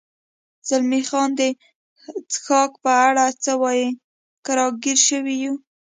زلمی 0.67 1.01
خان: 1.09 1.29
د 1.39 1.41
څښاک 2.31 2.71
په 2.83 2.91
اړه 3.07 3.25
څه 3.43 3.53
وایې؟ 3.61 3.89
که 4.43 4.51
را 4.57 4.67
ګیر 4.83 4.99
شوي 5.07 5.35
یو. 5.43 5.55